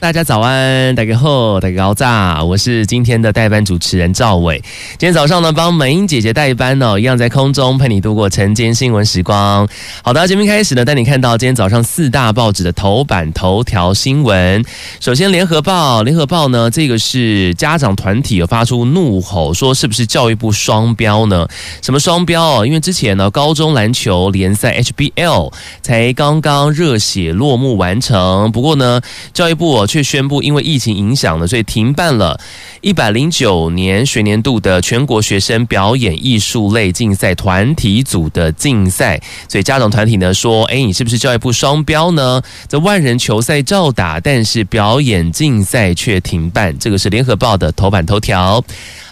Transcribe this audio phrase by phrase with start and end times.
[0.00, 2.40] 大家早安，大家好，大家好，炸！
[2.44, 4.56] 我是今天的代班主持人赵伟。
[4.90, 9.68] 今天早上呢，帮美英姐姐代班哦，一样在空中陪你度过晨间新闻时光。
[10.04, 14.64] 好的，节目开始呢，带你看到今天早上四大报纸的头版头条新闻。
[15.00, 21.44] 首先，联合报，联合报呢，这个是家长团体有发出怒吼，说是不是教育部双标呢？
[21.82, 22.64] 什么双标哦？
[22.64, 29.00] 因为之前呢，高中篮球联赛 HBL 才刚刚热血落幕完成，不过呢，
[29.34, 32.38] 教育部却宣布，因为疫情影响了，所以停办了
[32.82, 39.20] 一百零九年学年度的全国学生表演艺术类竞赛团体组的竞赛。
[39.48, 42.40] 所以家长团体呢说：“哎，你是不是教育部双标呢？
[42.68, 48.62] 这万人球赛照打，但是表演竞赛却停办。”这个是联合报的头版头条。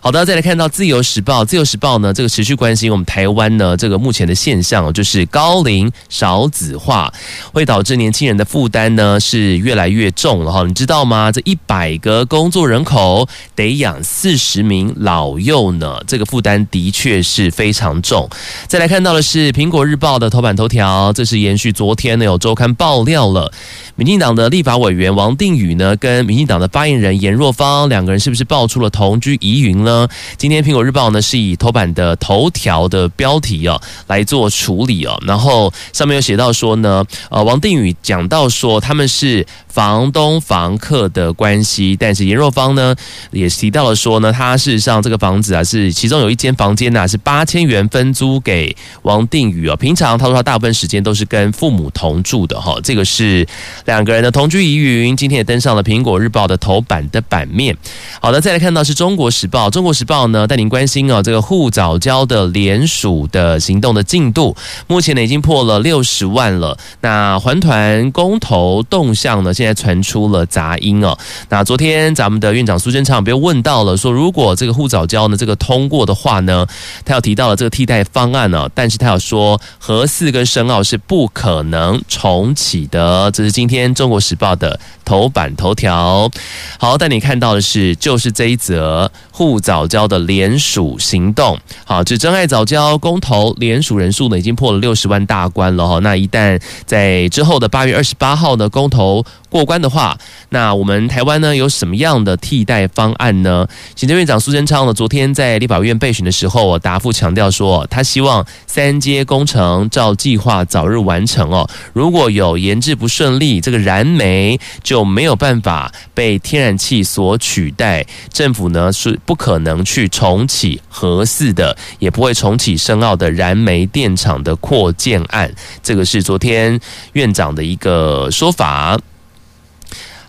[0.06, 7.12] 好的，再来看到自由时报，自由时报呢，这个持续关心我们台湾呢这个目前的现象，就是高龄少子化
[7.52, 10.62] 会导致年轻人的负担呢是越来越重了哈。
[10.62, 11.32] 你知道吗？
[11.32, 18.30] 这一百个工作人口得养四十名老幼呢，这个负担的确是非常重。
[18.68, 23.52] 再来看到的是苹果日报的头版头条，这是延续昨天呢有周刊爆料了，
[23.96, 29.95] 民进党的立法委员王定宇呢跟民进党的发言人颜若芳两个人是不是爆出了同居疑云呢？
[30.36, 42.96] 今天苹果日报呢是以头版的头条的标题哦来做处理哦，然后上面有写到说呢，呃，王定宇讲到说他们是房东房客的关系，但是颜若芳呢
[43.30, 53.46] 也提到了说呢，他事实上这个房子啊是其中有一间房间呐是八千元分租给王定宇哦，平常他说他大部分时间都是跟父母同住的哈，这个是
[53.84, 57.76] 两个人的同居疑云，今天也登上了苹果日报的头版的版面。
[58.22, 64.56] 好的，再来看到是中国时报，中国时报呢带您关心哦，这个护早交的联署的行动的进度，
[64.86, 66.78] 目前呢已经破了六十万了。
[67.02, 71.16] 那环团公投动向呢，现在传出了杂音哦。
[71.48, 76.66] 那昨天咱们的院长苏贞昌被问到了，说如果这个护藻胶呢这个通过的话呢，
[77.04, 83.30] 他要提到了这个替代方案呢，但是他要说核四跟深澳是不可能重启的。
[83.30, 86.30] 这是今天中国时报的头版头条。
[86.78, 91.58] 好，带你看到的是就是这一则护藻胶的联署行动。
[91.84, 95.98] 好，这珍爱藻胶公投联署人数呢已经破了六十万大关了哈。
[96.00, 99.24] 那一旦在之后的八月二十八号的公投
[99.56, 100.18] 过关的话，
[100.50, 103.66] 那我们台湾呢有什么样的替代方案呢？
[103.94, 111.66] 行政院长苏贞昌呢昨天在立法院备询的时候，答复强调说，他希望三阶工程照计划早日完成哦。
[111.94, 125.50] 如果有研制不顺利，这个燃煤就没有办法被天然气所取代，政府呢是不可能去重启核四的，也不会重启深澳的燃煤电厂的扩建案。
[125.82, 126.78] 这个是昨天
[127.14, 128.98] 院长的一个说法。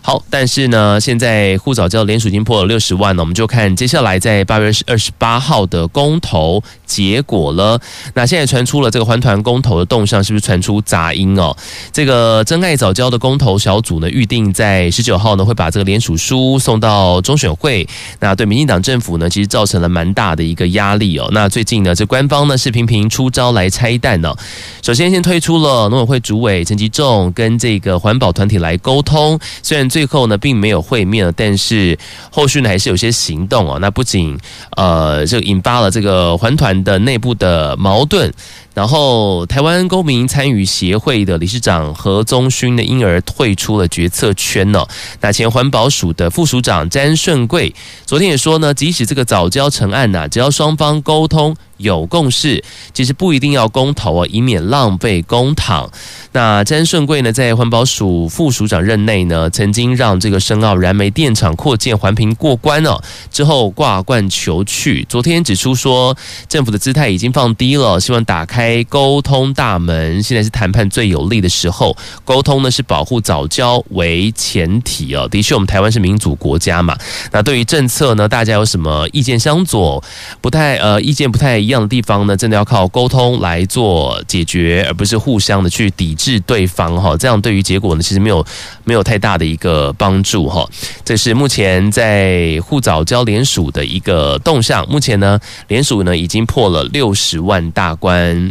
[0.08, 7.78] 好，但是呢，现在护藻胶联署已经破了六十万了，我们就看接下来在八月二十八号的公投结果了。
[8.14, 11.54] 那现在传出了这个环团公投的动向，是不是传出杂音哦？
[11.92, 17.86] 这个真爱藻胶的公投小组呢，预定在十九号呢会把这个联署书送到中选会。
[18.18, 21.28] 那对民进党政府呢，其实造成了蛮大的一个压力哦。
[21.32, 24.34] 那最近呢，这官方呢是频频出招来拆弹呢。
[24.80, 31.98] 首先先推出了农委会主委陈吉仲跟这个环保团体来沟通，虽然最最后呢，并没有会面，但是
[32.30, 33.78] 后续呢还是有些行动哦。
[33.80, 34.38] 那不仅
[34.76, 38.32] 呃，就引发了这个环团的内部的矛盾。
[38.74, 44.86] 然后，台湾公民参与协会的理事长何宗勋呢，因而退出了决策圈呢。
[45.20, 47.74] 那前环保署的副署长詹顺贵
[48.06, 52.62] 昨天也说呢，即使这个早教成案呐，只要双方沟通有共识，
[52.92, 55.88] 其实不一定要公投啊，以免浪费公帑。
[56.32, 65.04] 那詹顺贵呢，在环保署副署长任内呢，曾经让这个深澳燃煤电厂扩建环评过关哦，之后挂冠求去。
[65.08, 66.16] 昨天指出说，
[66.48, 68.84] 政府的姿态已经放低了，希望打开。
[68.88, 71.96] 沟通大门，现在是谈判最有利的时候。
[72.24, 75.28] 沟通呢是保护藻礁为前提哦。
[75.28, 76.96] 的确，我们台湾是民主国家嘛。
[77.30, 80.02] 那对于政策呢，大家有什么意见相左、
[80.40, 82.34] 不太呃意见不太一样的地方呢？
[82.34, 87.14] 真的要靠沟通来做解决，而不是互相的去抵制对方哈。
[87.14, 88.42] 这样对于结果呢，其实没有
[88.84, 90.66] 没有太大的一个帮助哈。
[91.04, 94.88] 这是目前在护藻礁联署的一个动向。
[94.88, 98.50] 目前呢，联署呢已经破了六十万大关。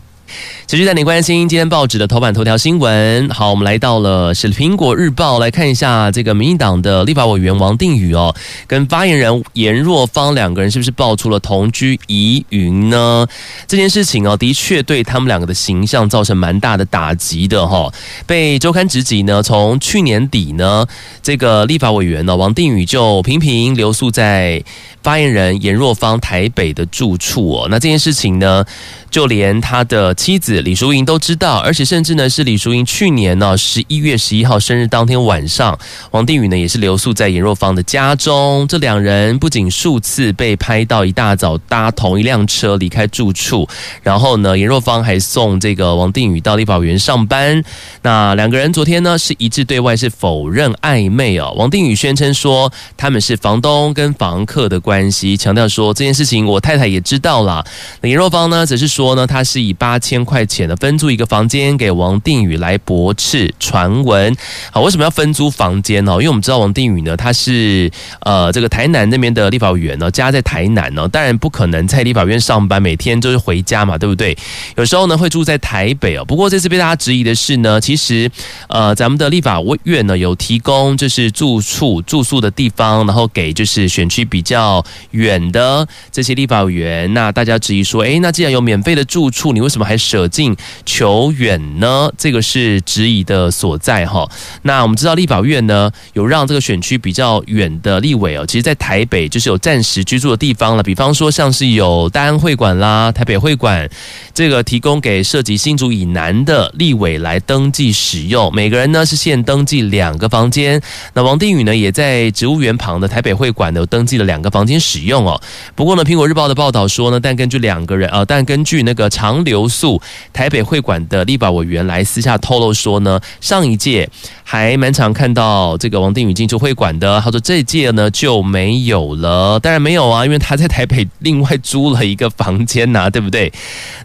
[0.67, 3.29] 持续带你关心今天报纸的头版头条新闻。
[3.29, 8.35] 好，我们来到了是苹果日报，来看一下这个民进党的立法委员王定宇哦，
[8.67, 13.25] 跟发言人颜若芳两个人是不是爆出了同居疑云呢？
[13.67, 17.91] 这件事情哦，的确对他们两个的形象造成蛮大的打击的哈。
[18.25, 20.85] 被周刊直击呢，从去年底呢，
[21.23, 24.63] 这个立法委员呢王定宇就频频留宿在
[25.07, 27.67] 发言人颜若芳台北的住处哦。
[27.71, 28.65] 那这件事情呢，
[29.09, 35.79] 就连他的妻子李淑莹都知道，而且甚至呢是李淑莹去年呢十一月十一号生日当天晚上，
[36.11, 38.67] 王定宇呢也是留宿在颜若芳的家中。
[38.67, 43.65] 这两人不仅数次被拍到一大早搭同一辆车离开住处，
[44.03, 47.63] 然后呢颜若芳还送这个王定宇到立法院上班。
[48.01, 51.53] 那两个人昨天呢是一致对外是否认暧昧哦。
[51.55, 57.63] 王定宇宣称说他们是房东跟房客的关系，强调说这件事情我太太也知道了。
[58.01, 58.87] 那颜若芳呢则是。
[58.97, 64.35] 说呢，他是以八千块钱的分租一个房间给王定宇来驳斥传闻。
[64.71, 66.13] 好，为什么要分租房间呢？
[66.13, 67.91] 因为我们知道王定宇呢，他是
[68.21, 74.35] 呃这个台南那边的立法委员呢，家在台南呢，当然不可能在立法院上班，每天就是回家嘛，对不对？
[74.77, 76.25] 有时候呢会住在台北哦。
[76.25, 78.31] 不过这次被大家质疑的是呢，其实
[78.69, 84.76] 呃咱们的立法院呢有提供就是住处住宿的地方，然后给就是选区比较
[85.11, 87.13] 远的这些立法委员。
[87.13, 92.11] 那大家质疑说，诶，那既然有免费的住处，你为什么还舍近求远呢？
[92.17, 94.29] 这个是质疑的所在哈。
[94.63, 100.83] 那我们知道立法院呢有让这个选区比较远的立委哦，其实在台北就是有暂时居住的地方了。
[100.83, 103.89] 比方说像是有大安会馆啦、台北会馆，
[104.33, 108.53] 这个提供给涉及新竹以南的立委来登记使用。
[108.53, 110.81] 每个人呢是限登记两个房间。
[111.13, 115.39] 那王定宇呢也在植物园旁的台北会馆呢有登记了两个房使用哦。
[115.75, 120.01] 不过呢，苹果日报的报道说呢，但根据两个人呃，但根据那个长留宿
[120.33, 124.09] 台北会馆的立法委员来私下透露说呢，上一届
[124.43, 127.21] 还蛮常看到这个王定宇进出会馆的。
[127.21, 133.51] 他说这届呢就没有了，当然没有啊，因为他在台北另外租了一个房间呐、对不对？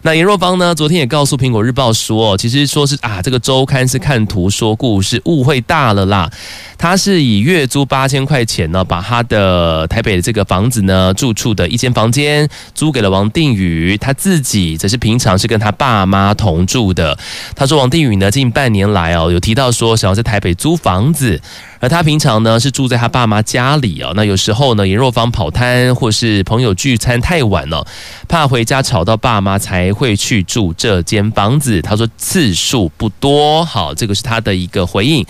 [0.03, 6.29] 那严若芳呢，昨天也告诉苹果日报说，其实说是啊，这个周刊是看图说故事，误会大了啦。
[6.77, 14.77] 他是以月租八千块钱呢，把他的台北的这个房子呢住处的一间房间租给了王定宇，他自己。
[14.77, 17.17] 则是平常是跟他爸妈同住的。
[17.55, 21.41] 他说，王定宇呢近半年来哦，有提到说想要在台北租房子，
[21.83, 24.13] 而他平常呢是住在他爸妈家里哦。
[24.15, 27.85] 那有时候呢，颜若芳跑摊或是朋友聚餐太晚了，
[28.29, 31.81] 怕回家吵到爸妈，才会去住这间房子。
[31.81, 33.65] 他说次数不多。
[33.65, 35.25] 好，这个是他的一个回应。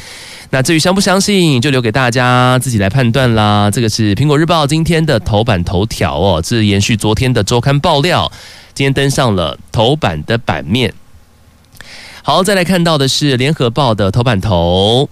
[0.51, 3.71] 那至于相不相信，就留给大家自己来判断啦。
[3.71, 8.31] 这个是苹果日报今天的头版头条哦，这是延续昨天的周刊爆料。
[8.75, 10.94] 今天登上了头版的版面。
[12.21, 15.09] 好，再来看到的是联合报的头版头。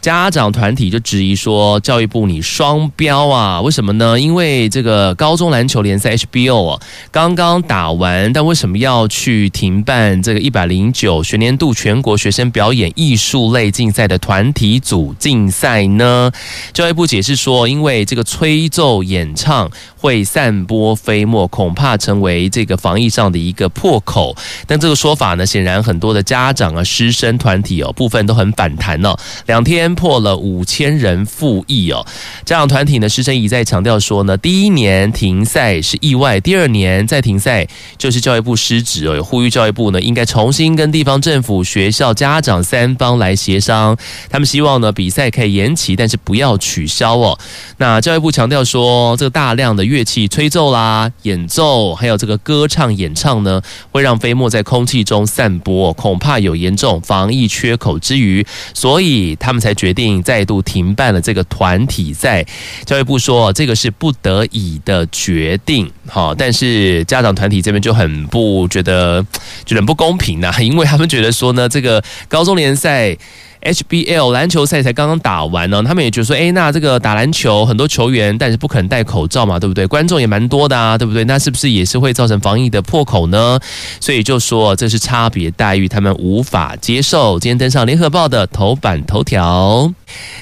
[0.00, 3.60] 家长团体就质疑说，教育部你双标啊？
[3.60, 4.18] 为什么呢？
[4.18, 6.80] 因为这个高中篮球联赛 HBO 啊，
[7.10, 16.32] 刚刚打完，但为什么要去停办这个一百零九学年度全国学生表演艺术类竞赛的团体组竞赛呢？
[16.72, 24.34] 教育部解释说，因为这个吹奏演唱会散播飞沫，恐怕成为这个防疫上的一个破口。
[24.66, 29.14] 但这个说法呢，显然很多的家长啊、师生团体哦，部分都很反弹哦。
[29.44, 29.89] 两天。
[29.94, 32.06] 破了五千人复议哦，
[32.44, 37.66] 家长团体呢，师生一再强调说呢，第一年停赛是意外，第二年再停赛
[37.98, 43.96] 就是教育部失职哦，呼吁教育部呢应该重新跟地方政府、学校、家长三方来协商，
[44.28, 47.38] 他们希望呢比赛可以延期，但是不要取消哦。
[47.78, 59.70] 那教育部强调说，这个大量的乐器吹奏啦、演奏，还有这个歌唱演唱呢，会让飞沫在空气中散播，恐怕有严重防疫缺口之余，所以他们才。
[59.80, 62.44] 决定再度停办了这个团体赛，
[62.84, 69.24] 教育部说这个是不得已的决定，好，但是家长团体这边就很不觉得，
[69.64, 73.16] 觉得很不公平呐，因为他们觉得说呢，这个高中联赛。
[73.62, 79.86] HBL 篮球赛才刚刚打完呢，他们也觉得说，诶，那这个打篮球很多球员，但是不可能戴口罩嘛，对不对？
[79.86, 81.24] 观众也蛮多的啊，对不对？
[81.24, 83.60] 那是不是也是会造成防疫的破口呢？
[84.00, 87.38] 所以就说这是差别待遇，他们无法接受。
[87.38, 89.92] 今天登上联合报的头版头条，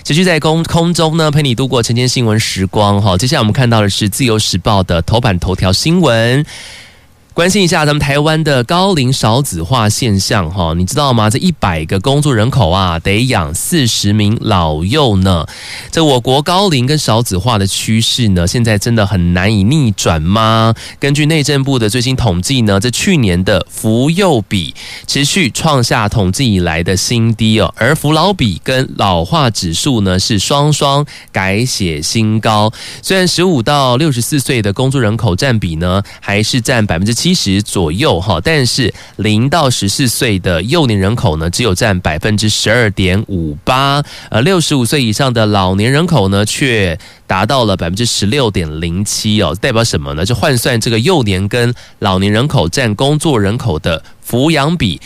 [0.05, 3.17] 持续在空空中呢，陪你度过晨间新闻时光哈。
[3.17, 6.47] 接下来我们看到的是自由时报的头版头条新闻。
[7.38, 11.30] 关心一下咱们台湾的高龄少子化现象哈，你知道吗？
[11.30, 15.47] 这一百个工作人口啊，得养四十名老幼呢。
[15.92, 20.75] 这我国高龄跟少子化的趋势呢，现在真的很难以逆转吗？
[20.99, 24.75] 根据内政部的最新统计呢，这去年的扶幼比
[25.07, 32.73] 持续创下统计以来的新低哦，而扶老比跟老化指数呢是双双改写新高。
[33.00, 37.27] 虽然十五到六十四岁的工作人口占比呢，还是占百分之七。
[37.28, 50.25] 七十左右哈，但是零到十四岁的幼年人口呢，只有占百分之十二点五八，呃六十五岁以上的老年人口呢，却达到了百分之十六点零七哦，代表什么呢？
[50.25, 54.99] 就换算这个幼年跟老年人口占工作人口的抚养比。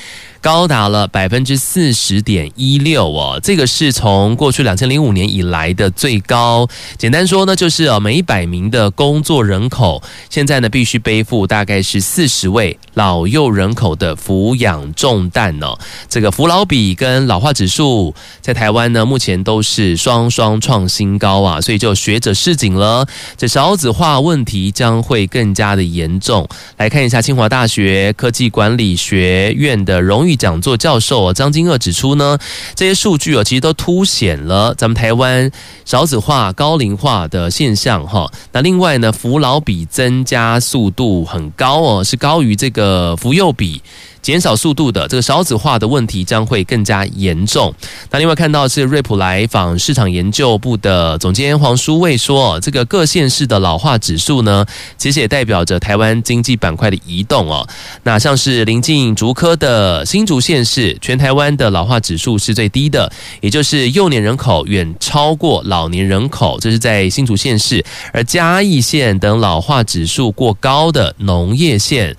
[0.43, 6.69] 高达了百分之四十点一六哦，这个是从过去两千零五年以来的最高。
[6.99, 15.79] 简单说呢，就是啊，每一百名的工作人口，现在呢必须背负大概是四十位老幼人口的抚养重担哦。
[16.09, 23.07] 这个扶老比跟老化指数在台湾呢，目前都是双双创新高啊，所以就学者示警了，
[23.37, 26.49] 这少子化问题将会更加的严重。
[26.79, 30.32] 来看一下清华大学科技管理学院的荣誉。
[30.37, 32.39] 讲座教授张金鶚指出呢，
[32.75, 35.51] 这些数据啊，其实都凸显了咱们台湾
[35.85, 38.31] 少子化、高龄化的现象哈。
[38.53, 43.83] 那另外呢，扶老比增加速度很高哦，是高于这个扶幼比。
[44.23, 47.75] 减少速度的这个少子化的问题将会更加严重。
[48.11, 54.65] 那另外看到是瑞普莱访市场研究部的总监黄书卫说，这个各县市的老化指数呢，
[54.97, 57.69] 其实也代表着台湾经济板块的移动哦。
[58.05, 67.85] 那像是临近竹科的新竹县市，全台湾的老化指数是最低的，也就是幼年人口远超过老年人口，这是在新竹县市。
[68.13, 72.17] 而嘉义县等老化指数过高的农业县。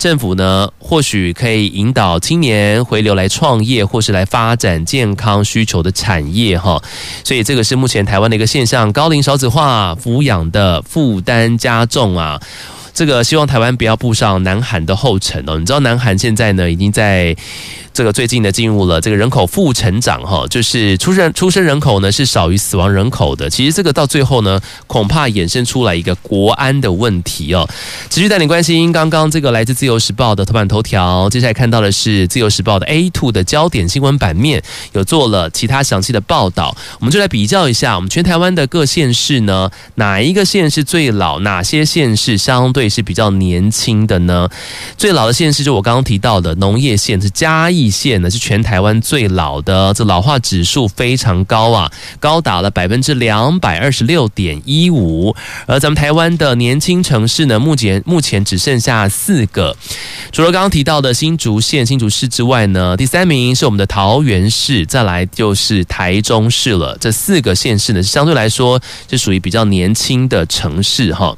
[0.00, 6.82] 政府呢，或许可以引导青年回流来创业，或是来发展健康需求的产业哈。
[7.22, 12.40] 所以这个是目前台湾的一个现象，高龄少子化，抚养的负担加重啊。
[12.92, 15.58] 这个希望台湾不要步上南韩的后尘哦。
[15.58, 17.36] 你知道南韩现在呢，已经在。
[17.92, 23.50] 这个最近呢，进入了这个人口负成长哈，就是出生出生人口呢是少于死亡人口的。
[23.50, 27.68] 其实这个到最后呢，恐怕衍生出来一个国安的问题哦。
[28.08, 36.74] 持续带你关心刚刚这个来自自由时报的头版头条，接下来看到的是自由时报的 A two 的焦点新闻版面，有做了其他详细的报道。
[37.00, 44.48] 我们就来比较一下，我们全台湾的各县市呢，哪一个县是最老，哪些县市相对是比较年轻的呢？
[44.96, 47.90] 最老的县市就我刚刚提到的农业县是嘉义。
[47.90, 55.34] 县呢是全台湾最老的，这老化指数非常高啊，高达了百分之两百二十六点一五。
[55.66, 59.76] 而咱们台湾的年轻城市呢，目前目前只剩下四个，
[60.32, 66.96] 除了刚刚提到的新竹县、新竹市之外呢，第三名是我们的桃园市，再来就是台中市了。
[67.00, 71.36] 这四个县市呢，相对来说是属于比较年轻的城市哈。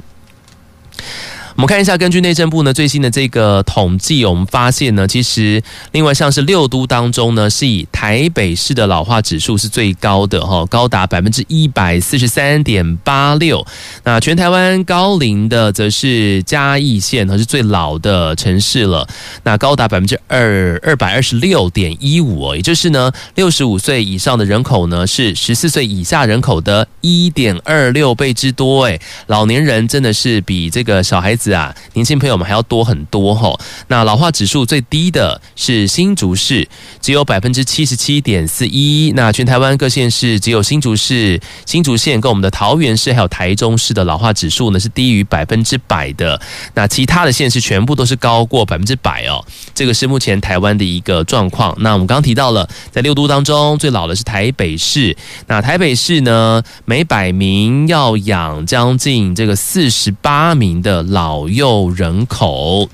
[1.62, 13.64] 我们看一下，根据内政部呢最新的这个统计，我们发现呢，其实另外像是六都当中呢，是以台北市的老化指数是最高的哈，高达百分之一百四十三点八六。
[14.02, 19.06] 那全台湾高龄的则是嘉义县，它是最老的城市了，
[19.44, 31.51] 那高达百分之二二百二十六点一五，也就是呢六十五岁以上的人口呢是十四岁以下人口的一点二六倍之多，诶，老年人真的是比这个小孩子。
[31.52, 33.58] 啊，年轻朋友们还要多很多哈。
[33.88, 36.68] 那老化指数最低的是新竹市，
[37.00, 39.12] 只有百分之七十七点四一。
[39.14, 46.40] 那全台湾各县市只有新竹市、新竹县跟我们的桃园市还有台中市的老化指数呢是低于百分之百的。
[46.74, 49.44] 那其他的县市全部都是高过百分之百哦。
[49.74, 51.76] 这个是目前台湾的一个状况。
[51.80, 55.16] 那我们刚刚提到了，在六都当中最老的是台北市。
[55.46, 61.31] 那台北市呢，每百名要养将近这个四十八名的老。
[61.32, 62.86] 保佑人口。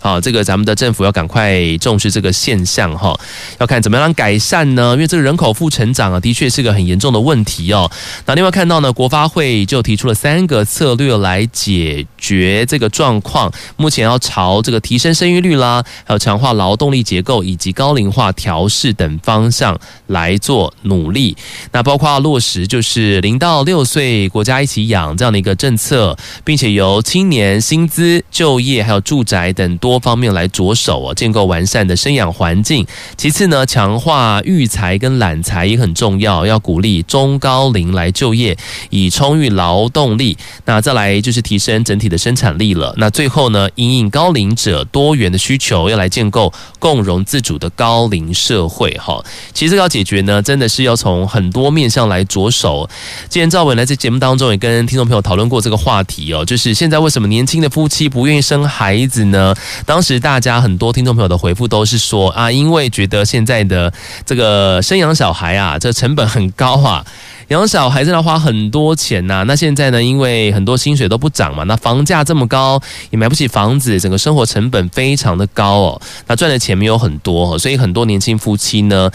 [0.00, 3.18] 好，这个咱们的政府要赶快重视这个现象哈，
[3.58, 4.92] 要看怎么样改善呢？
[4.92, 7.90] 因为这个人口负成长啊，的确是个很严重的问题哦。
[8.26, 13.52] 那另外看到呢，国发会就提出了三个策略来解决这个状况。
[13.76, 19.76] 目前要朝这个提升生育率啦，还有强化劳动力结构以及高龄化调试等方向
[20.06, 21.36] 来做努力。
[21.72, 29.95] 那包括落实就是零到六岁国家一起养这样的一个政策，并且由青年薪资、就业还有住宅等多。
[29.96, 32.86] 多方面来着手哦，建构完善的生养环境。
[33.16, 38.54] 其次呢，强化育才跟揽才也很重要，要鼓励中高龄来就业，
[38.90, 40.36] 以充裕劳动力。
[40.66, 42.92] 那再来就是提升整体的生产力了。
[42.98, 48.92] 那最后呢，因应高龄者多元的需求，要来建构共融自主的高龄社会。
[48.98, 49.24] 哈，
[49.54, 52.86] 其实要解决呢，真的是要从很多面向来着手。
[53.30, 59.54] 今天赵伟来在节目当中也跟听众朋友讨论过这个话题哦，就是现在为什么年轻的夫妻不愿意生孩子呢？
[59.84, 63.92] 当时大家很多听众朋友的回复都是说啊，因为觉得现在的
[64.24, 67.04] 这个生养小孩啊，这成本很高啊，
[67.48, 69.44] 养小孩真的花很多钱呐。
[69.46, 72.80] 那现在呢，因为很多薪水都不涨嘛，那房价这么高，
[73.10, 76.00] 也买不起房子，整个生活成本非常的高哦。
[76.26, 79.10] 那赚的钱没有很多，所以很多年轻夫妻呢，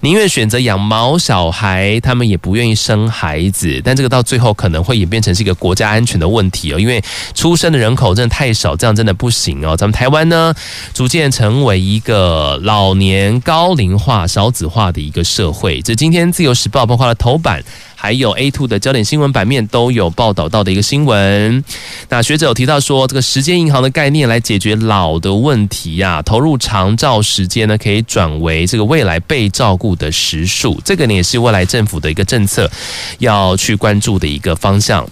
[0.00, 3.80] 宁愿选择养毛小孩，他们也不愿意生孩子。
[3.84, 7.02] 但这个到最后可能会演变成是一个国家安全的问题哦，因为
[7.34, 9.76] 出生的人口真的太少，这样真的不行哦。
[9.76, 10.54] 咱们台湾呢，
[10.92, 15.80] 逐渐成为一个老年高龄化、少子化的一个社会。
[15.82, 17.62] 这今天自由时报包括了头版，
[17.98, 21.64] 还有 A2 的焦点新闻版面都有报道到的一个新闻。
[22.10, 30.78] 那学者有提到说，这个时间银行的概念来解决老的问题呀，投入长照时间呢，可以转为这个未来被照顾的时数。
[30.84, 32.70] 这个呢，也是未来政府的一个政策
[33.18, 35.08] 要去关注的一个方向。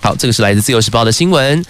[0.00, 1.62] 好，这个是来自自由时报的新闻。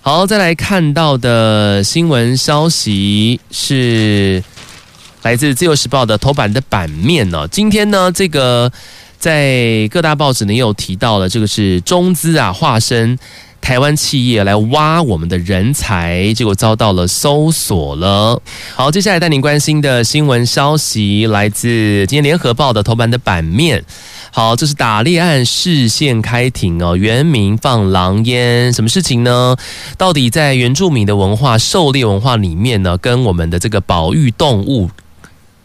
[0.00, 4.42] 好，再来看到的新闻消息是
[5.20, 7.46] 来自自由时报的头版的版面呢。
[7.48, 8.72] 今天呢，这个。
[9.22, 13.16] 在各大报纸呢，也有提到了这个是中资啊，化身
[13.60, 18.42] 台湾企业来挖我们的人才，结果遭到了搜索了。
[18.74, 23.84] 好，接下来带您关心的新闻消息来自今天联合报的头版的版面。
[24.32, 29.56] 好，这是打猎案释宪开庭哦，原民放狼烟，什么事情呢？
[29.96, 34.90] 到底在原住民的文化、狩猎文化里面呢，跟我们的这个保育动物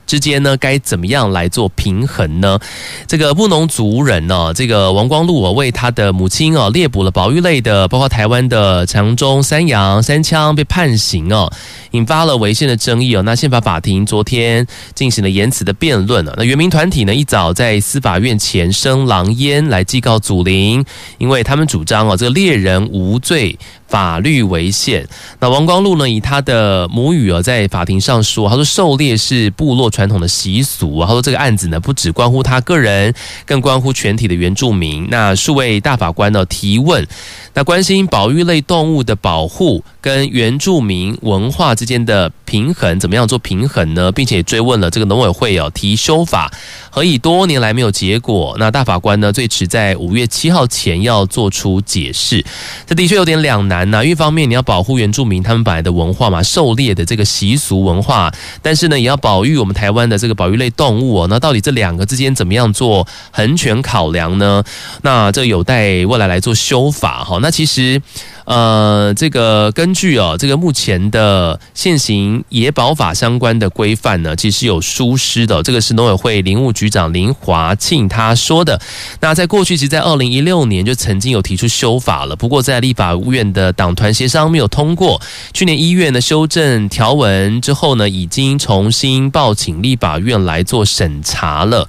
[0.08, 2.58] 之间呢，该怎么样来做平衡呢？
[3.06, 11.52] 这个布农族人呢，这个王光禄，我为他的母亲哦猎捕了保育类的，包括台湾的长鬃山羊、三枪被判刑哦，
[11.92, 13.22] 引发了违宪的争议哦。
[13.22, 16.34] 那宪法法庭昨天进行了言辞的辩论了。
[16.38, 20.86] 那原民团体呢，一早在司法院前生狼烟来祭告祖灵，
[21.18, 23.60] 因为他们主张哦，这个猎人无罪。
[23.88, 25.08] 法律违宪。
[25.40, 26.10] 那王光禄呢？
[26.10, 31.04] 以他的母语啊，在法庭上说，他说狩猎是部落传统的习俗。
[31.06, 33.14] 他说这个案子呢，不只关乎他个人，
[33.46, 35.08] 更关乎全体的原住民。
[35.10, 37.08] 那数位大法官呢提问，
[37.54, 44.12] 那关心保育类动物的保护跟原住民文化之间的平衡，怎么样做平衡呢？
[44.12, 46.52] 并且追问了这个农委会哦提修法，
[46.90, 48.56] 何以多年来没有结果？
[48.60, 52.44] 那大法官呢，最迟在五月七号前要做出解释。
[52.86, 53.77] 这的确有点两难。
[53.86, 61.28] 哪，一方面你要保护原住民他们本来的文化嘛，狩猎的这个习俗文化，但是呢，也要保育我们台湾的这个保育类动物哦。
[61.30, 64.64] 那到底这两个之间怎么样做衡权考量呢？
[65.02, 67.40] 那这有待未来来做修法哈。
[67.42, 68.02] 那其实。
[68.48, 75.62] 呃，这个根据哦，这个目前的现行野保法相关的规范呢，其实有疏失的。
[75.62, 78.80] 这个是农委会林务局长林华庆他说的。
[79.20, 85.22] 那在过去，其实，在二零一六年就曾经有提出修法了，不过在立法院的党团协商没有通过。
[85.54, 91.86] 去年一月呢，修正条文之后呢，已经重新报请立法院来做审查了。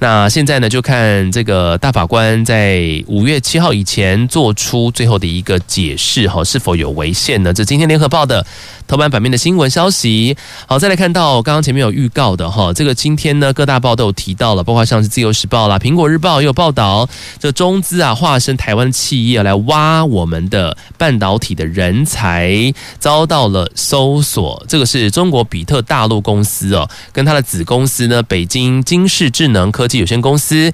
[0.00, 7.52] 那现在呢，就看这个大法官在五月七号以前做出最后的一个解释，哈，是否有违宪呢？
[7.52, 8.46] 这今天联合报的。
[8.86, 10.34] 头版版面的新闻消息，
[10.66, 17.06] 好，再来看到刚刚前面有预告的哈，这个今天呢各大报都有提到了，包括像是自由时报啦、苹果日报也有报道，
[17.38, 24.64] 这中资啊化身台湾企业来挖我们的半导体的人才，遭到了搜索。
[24.66, 30.70] 这个是中国比特大陆公司哦，跟他的子公司呢北京金世智能科技有限公司，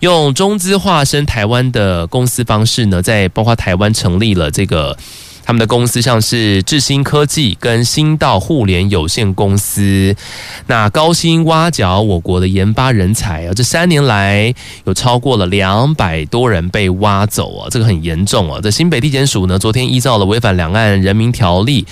[0.00, 4.96] 用中资化身台湾的公司方式呢，在包括台湾成立了这个。
[5.46, 10.16] 他们的公司像是智新科技跟新道互联有限公司，
[10.68, 14.54] 那高薪挖角我国的研发人才啊，这三年来
[14.86, 18.58] 有超过了两百多人被挖走啊，这个很严重啊。
[18.62, 21.84] 这新北地检署呢，昨天依照了违反两岸人民条例、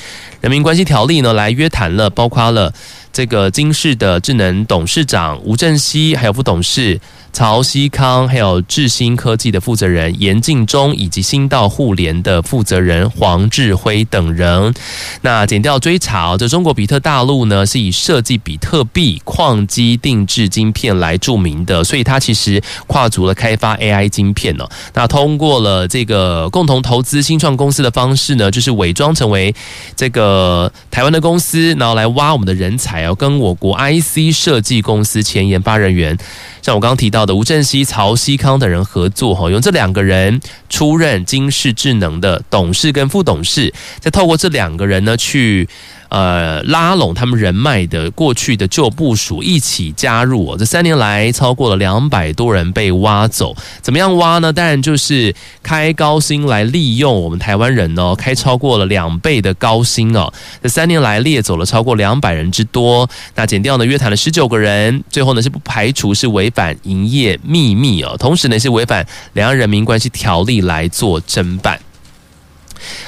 [0.43, 2.75] 人民关系条例呢，来约谈了，包括了
[3.13, 7.01] 这个金氏的智能董事长吴正熙，还有副董事。
[7.35, 14.75] 曹希康，还有智新科技的负责人严敬忠，以及新道互联的负责人黄志辉等人。
[15.23, 24.69] 那减掉追查，这中国比特大陆呢是以设计比特币矿机定制晶片来著名的，所以它其实跨足了开发 AI 晶片呢。
[24.93, 29.55] 那通过了这个共同投资新创公司的方式呢，就是伪装成为
[29.97, 36.17] 这个呃台湾的公司，然后来挖我们的人才哦，跟我国 IC 设计公司前研发人员。
[36.63, 45.69] 像我刚刚提到的吴正熙、曹西康等人合作，哈，用这两个人出任金士智能的董事跟副董事，再透过这两个人呢去。
[46.13, 50.57] 呃，拉拢他们人脉的过去的旧部署一起加入哦。
[50.59, 53.57] 这三年来，超过了两百多人被挖走。
[53.81, 54.53] 怎么样挖呢？
[54.53, 60.31] 当然就是开高薪来利用我们台湾人哦，开超过了两倍的高薪哦。
[60.63, 63.09] 这三年来猎走了超过两百人之多。
[63.35, 71.81] 那减掉呢，约谈了十九个人，最后呢是不排除是违反营业秘密哦，同时呢是违反两岸人民关系条例来做侦办。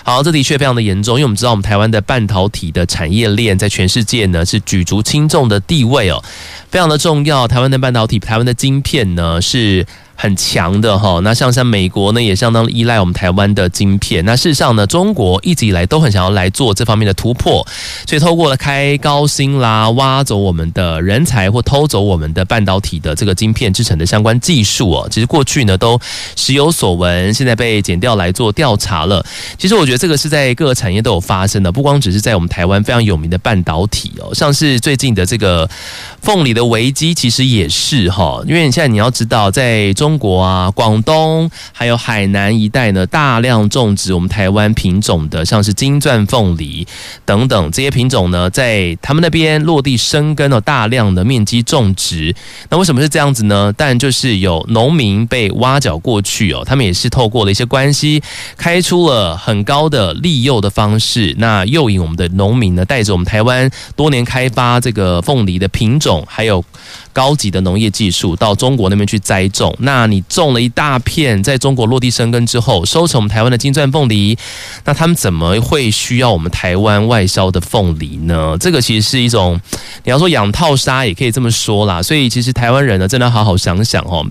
[0.03, 6.23] 好，这的确非常的严重，因为我们知道，我们台湾的半导体的产业链在全世界呢是举足轻重的地位哦，
[6.71, 7.49] 非常的重要。
[7.49, 9.87] 台湾的半导体，台湾的晶片呢是。
[10.17, 14.25] 很强的哈，那像像美国呢，也相当依赖我们台湾的晶片。
[14.25, 17.67] 那事实上呢，中国一直以来都很想要来做这方面的突破，
[18.07, 25.09] 所以透过了开高薪啦，挖走我们的人才或偷走我们的半导体的这个晶片制成的相关技术哦。
[25.11, 26.01] 其实过去呢都
[26.37, 29.25] 时有所闻，现在被剪掉来做调查了。
[29.59, 35.69] 其实我觉得这个是在各个产业都有发生的，不光只是在我们台湾非常有名的半导体哦，像是最近的这个
[36.23, 39.93] 凤梨的危机，其实也是哈，因为你现在你要知道在。
[40.05, 46.87] 中国啊，广东还有海南一带呢，大量种植我们台湾品种的，像是金钻凤梨
[47.25, 52.37] 等等这些品种呢，在他们那边落地生根了，大量的面积种植。
[52.69, 53.73] 那为什么是这样子呢？
[53.75, 58.23] 但就是有农民被挖角过去哦，他们也是透过了一些关系，
[58.59, 66.63] 开出了很高的利诱的方式，那诱引我们的农民呢，带着我们台湾多年开发这个凤梨的品种，还有。
[67.15, 74.37] 高级的农业技术到中国那边去栽种，那那你种了一大片，在中国落地生根之后，收成我们台湾的金钻凤梨，
[74.85, 78.57] 那他们怎么会需要我们台湾外销的凤梨呢？
[78.59, 79.61] 这个其实是一种，
[80.03, 82.03] 你要说养套杀也可以这么说啦。
[82.03, 84.27] 所以其实台湾人呢，真的好好想想哦。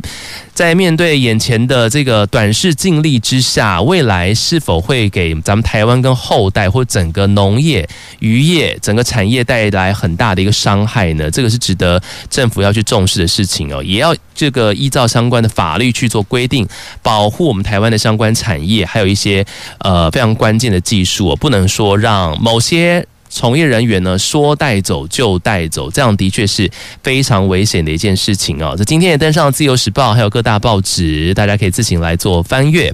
[0.54, 7.88] 在面对眼前的这个短视近利之下，未来是否会给咱们台湾跟后代或整个农业、
[8.20, 11.32] 渔业整个产业带来很大的一个伤害呢？
[11.32, 12.00] 这个是值得
[12.30, 16.68] 政府要去重视的事情哦，也要这个依照相关的法律去做规定，
[17.02, 19.46] 保护我们台湾的相关产业，还有一些
[19.80, 23.06] 呃非常关键的技术，不能说让某些。
[23.36, 26.70] 从业人员呢，说带走就带走，这样的确是
[27.02, 28.76] 非常危险的一件事情啊。
[28.78, 32.94] 这今天也登上了《自由时报》，还有各大报纸，大家可以自行来做翻阅。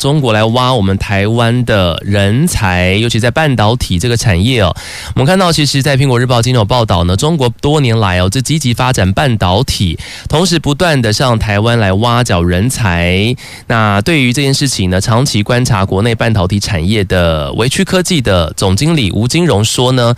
[0.00, 4.74] 中国来挖我们台湾的人才，尤其在半导体这个产业哦。
[5.14, 13.36] 我们看到，其实，在《苹果日报》今天有报道呢，中国多年来哦，这积极发展半导体，同时不断的向台湾来挖角人才。
[13.66, 20.14] 那对于这件事情呢，长期观察国内半导体产业的微区科技的总经理吴金荣说呢。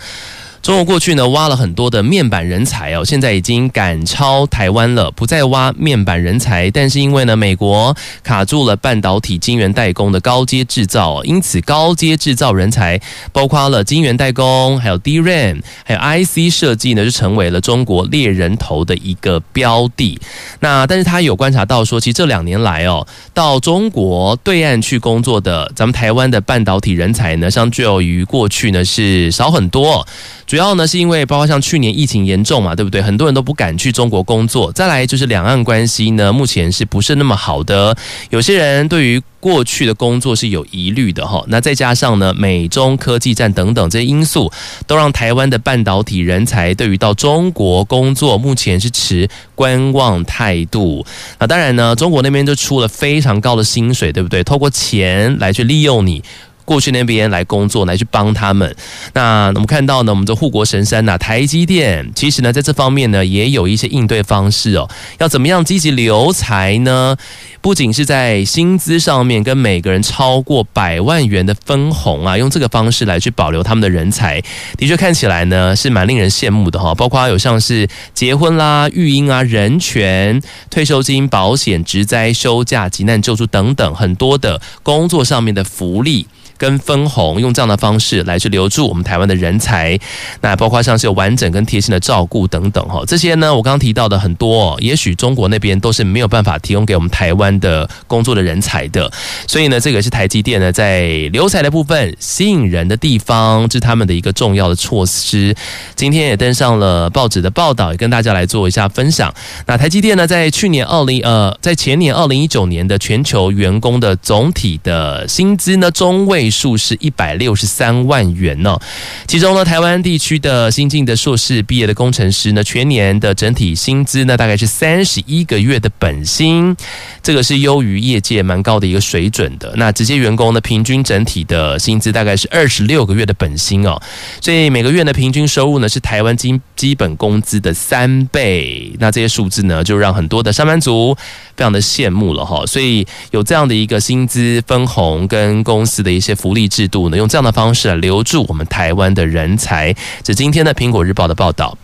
[0.63, 6.71] 中国过去呢，挖了很多的面板人才哦，现在已经赶超台湾了，不再挖面板人才。
[6.71, 12.97] 但是因为呢，美国卡住了半导体晶圆代工的高阶制造，因此高阶制造人才，
[13.33, 20.17] 包括了晶圆代工，还有 DRAM，还有 IC 设计呢，就成为了中国猎人头的一个标的。
[20.61, 30.07] 那但是他有观察到说，其实这两年来哦，到中国对岸去工作的咱们台湾的半导体人才呢，相较于过去呢是少很多。
[30.53, 33.01] 主要呢是因为包括像去年疫情严重嘛，对不对？
[33.01, 34.71] 很多人都不敢去中国工作。
[34.71, 37.97] 再来就是两岸关系呢，目前是不是那么好的？
[38.29, 41.43] 有些人对于过去的工作是有疑虑的哈。
[41.47, 44.51] 那再加上呢，美中科技战等等这些因素，
[44.85, 51.03] 都让台湾的半导体人才对于到中国工作，目前是持观望态度。
[51.39, 54.43] 那当然呢，中国那边就出了非常高的薪水，对不对？
[54.43, 56.21] 透过钱来去利用你。
[56.65, 58.75] 过去那边来工作，来去帮他们。
[59.13, 64.89] 那我们看到呢，我们的护国神山呐，台积电，其实呢，在这方面呢，也有一些应对方式哦。
[65.19, 67.15] 要怎么样积极留才呢？
[67.61, 74.41] 不仅是在薪资上面，跟每个人超过百万元的分红啊，用这个方式来去保留他们的人才，
[74.77, 76.93] 的确看起来呢，是蛮令人羡慕的哈。
[76.93, 86.27] 包括有像是结婚啦、育婴啊、人权、退休金、保险、职灾、休假、急难救助等等，很多的工作上面的福利。
[86.63, 89.99] 跟分红，用这样的方式来去留住我们台湾的人才。
[90.39, 99.11] 那包括像是有完整跟贴心的照顾等等哈，这些呢，我刚刚提到的很多，也许中国那边都是没有办法提供给我们台湾的工作的人才的。
[99.45, 105.53] 所以呢，这个是台积电呢在留才的部分吸引人的地方，是他们的一个重要的措施。
[105.95, 109.33] 今天也登上了报纸的报道，也跟大家来做一下分享。
[109.65, 118.79] 那台积电呢，在去年二零呃，在前年二零一九年的全球员工的总体的薪资呢，中位数是一百六十三万元呢。
[119.27, 126.75] 其中呢，台湾地区的新进的硕士毕业的工程师呢，全年的整体薪资呢，大概是三十一个月的本薪，
[127.21, 129.73] 这个是优于业界蛮高的一个水准的。
[129.77, 133.99] 那直接员工呢，平均整体的薪资大概是二十六个月的本薪哦，
[134.39, 138.93] 所以每个月的平均收入呢，是台湾基基本工资的三倍。
[138.99, 141.15] 那这些数字呢，就让很多的上班族
[141.55, 142.65] 非常的羡慕了哈。
[142.65, 149.95] 所以有这样的一个薪资分红跟公司的一些福利制度呢，用这样的方式来留住我们台湾的人才。
[150.23, 151.77] 这今天的苹果日报的报道。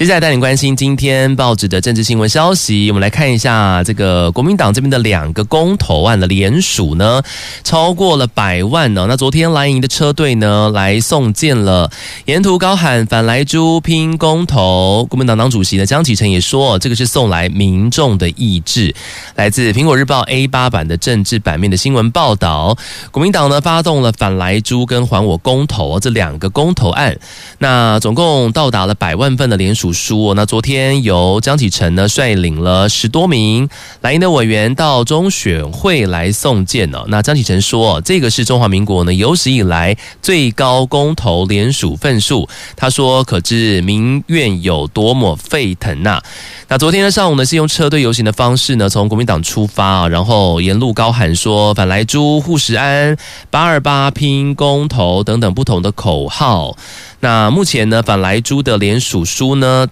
[0.00, 2.90] 接下来带你关心今天报纸的政治新闻消息。
[2.90, 7.22] 我们来看一下这个国民党这边的两个公投案的联署呢，
[7.62, 9.04] 超过了百万呢。
[9.06, 11.90] 那昨天蓝营的车队呢来送件了，
[12.24, 15.06] 沿途高喊反莱猪拼公投。
[15.10, 18.94] 国民党党主席呢江启臣也说，这个是送来民众的意志。
[19.34, 22.74] 来自苹果日报 A 八版的政治版面的新闻报道，
[23.10, 27.18] 国民党呢发动了反莱猪跟还我公投这两个公投案，
[27.58, 29.89] 那总共到达了百万份的联署。
[29.92, 33.68] 书那昨天由江启臣呢率领了十多名
[34.00, 37.04] 蓝营的委员到中选会来送件呢。
[37.08, 42.48] 那江启臣说，这个是中华民国呢有史以来最高公投联署份数。
[42.76, 46.20] 他说，可知民怨有多么沸腾呐。
[46.68, 53.16] 那昨天的上午呢，是用车队游行的方式呢，从国民党出发啊，然后沿路高喊说“反莱猪护食安，
[53.50, 56.76] 八二八拼公投”等等不同的口号。
[57.20, 59.86] 那目前呢，反莱猪的联署书呢，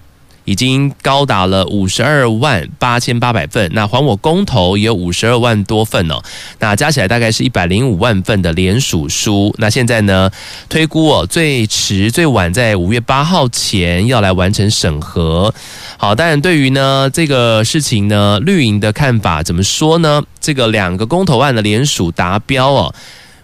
[0.45, 3.71] 已经高达了五十二万八千八百份。
[3.75, 6.23] 那还我公投也有五十二万多份哦。
[6.59, 9.55] 那加起来大概是一百零五万份的联署书。
[9.59, 10.31] 那现在呢，
[10.71, 15.55] 推估哦，最迟最晚在五月八号前要来完成审核。
[15.99, 20.23] 好，但对于呢这个事情呢，绿营的看法怎么说呢？
[20.41, 22.95] 这个两个公投案的联署达标哦。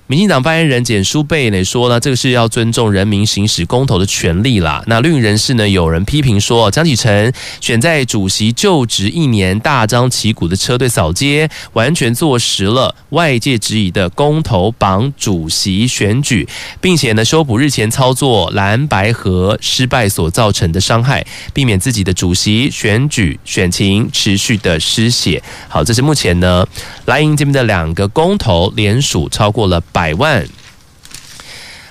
[0.06, 4.84] 民进党发言人简书贝呢说呢，这个是要尊重人民行使公投的权利啦。
[4.86, 16.46] 那绿营人士呢，有人批评说，江启臣选在主席就职一年，大张旗鼓的车队扫街，完全坐实了外界质疑的公投绑主席选举，
[16.82, 25.42] 并且呢，修补日前操作蓝白合失败所造成的伤害，避免自己的主席选举选情持续的失血。
[25.70, 26.66] 好，这是目前呢
[27.06, 29.82] 蓝营这边的两个公投联署超过了。
[29.94, 30.44] 百万。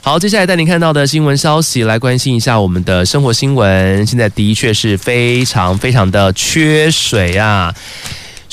[0.01, 4.05] 好，接下来带您看到的新闻消息，来关心一下我们的生活新闻。
[4.05, 7.73] 现在的确是非常非常的缺水啊。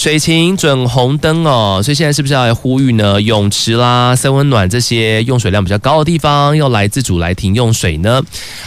[0.00, 3.20] 水情准红灯哦，所以现在是不是要来呼吁呢？
[3.20, 8.22] 泳池啦、三温暖这些用水量比较高的地方，要来自主来停用水呢？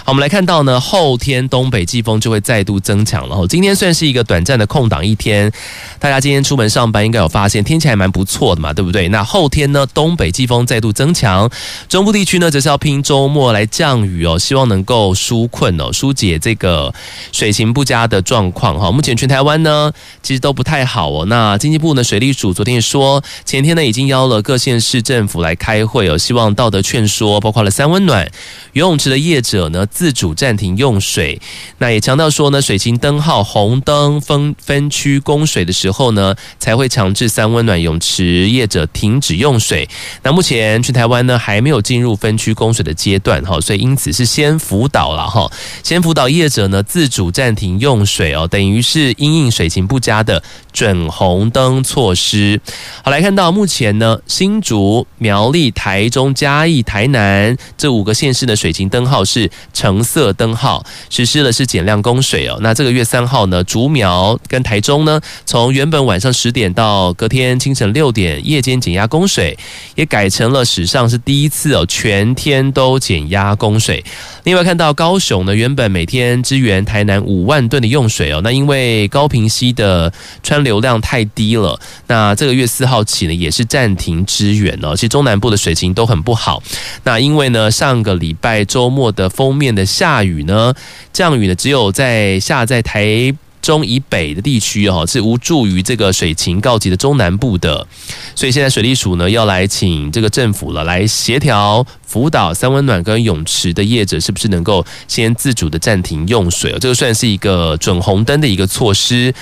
[0.05, 3.47] 好，我们来看到呢，后天东北季风就会再度增强了。
[3.47, 5.51] 今天算是一个短暂的空档一天，
[5.97, 9.09] 大家今天出门上班应该有发现天气还蛮不错的嘛，对不对？
[9.09, 11.49] 那后天呢，东北季风再度增强，
[11.89, 16.93] 中部地区呢则是要拼周末来降雨哦，希望能够纾困哦，疏解这个
[17.31, 18.91] 水情不佳的状况哈。
[18.91, 19.91] 目前全台湾呢，
[20.21, 21.22] 其实都不太好哦。
[21.25, 28.29] 那经济部呢，水利署昨天说，前天呢已经邀了各县市政府来开会哦，希望道德劝说，包括了三温暖
[28.73, 31.41] 游泳池的业者呢自主暂停用水。
[31.77, 39.87] 那也强调说呢，水情灯号红灯分分区供水的时候呢，才会强制三温暖泳池业者停止用水。
[40.23, 45.51] 那目前全台湾呢还没有进入分区供水的阶段哈，所以因此是先辅导了哈，
[45.83, 52.59] 先辅导业者呢自主暂停用水哦，等于是因应水情不佳的准红灯措施，
[53.03, 62.57] 好，来看到目前呢，新竹、苗栗、台中、嘉义、台南这五个县市的水情灯号是橙色灯号，实施的是减量供水哦。
[62.61, 69.57] 那这个月三号呢，竹苗跟台中呢，从原本晚上十点到隔天清晨六点，夜间减压供水，
[69.95, 74.03] 也改成了史上是第一次哦，全天都减压供水。
[74.43, 80.11] 另外看到高雄呢，原本每天支援台南五万吨的用水哦，那因为高屏溪的
[80.41, 84.95] 川流量太低了，那这个月四号起呢，也是暂停支援呢。
[84.95, 86.61] 其实中南部的水情都很不好。
[87.03, 90.73] 那因为呢，上个礼拜周末的封面的下雨呢，
[91.11, 97.87] 降雨呢只有在下在台中以北的地区哦，是无助于这个水情告急的中南部的，
[98.35, 106.77] 所以现在水利署呢要来请这个政府了来协调辅导三温暖跟泳池的业者，是不是能够先自主的暂停用水哦？
[106.77, 109.33] 这个算是一个准红灯的一个措施。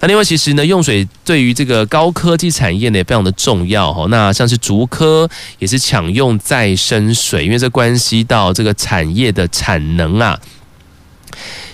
[0.00, 4.06] 那另外，其实呢，用水对于这个高科技产业呢也非常的重要哈。
[4.08, 10.40] 那像是竹科也是抢用再生水，因为这关系到这个产业的产能啊。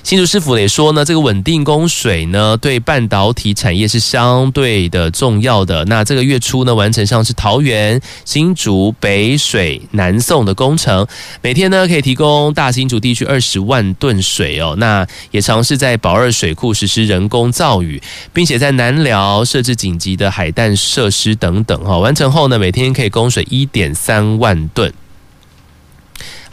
[0.03, 5.85] 新竹市府也说呢，这个稳定供水呢，对半导体产业是相对的重要的。
[5.85, 11.07] 那这个月初呢，完成像是桃园、新竹、北水、南送的工程，
[11.41, 14.75] 每天呢可以提供大新竹地区二十万吨水哦。
[14.77, 18.03] 那也尝试在宝二水库实施人工造雨，
[18.35, 21.97] 并且在南寮设置紧急的海淡设施等等哈。
[21.97, 24.93] 完成后呢，每天可以供水一点三万吨。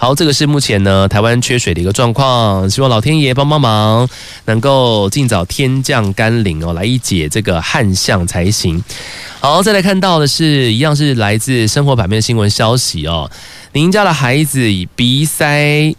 [0.02, 4.08] 好，这个是目前呢台湾缺水的一个状况，希望老天爷帮帮忙，
[4.46, 8.82] 能够尽早天降甘霖哦，来一解这个旱象才行。
[9.42, 13.30] 好，再来看到的是一样是来自生活版面的新闻消息哦，
[13.74, 15.94] 您家的孩子以鼻塞。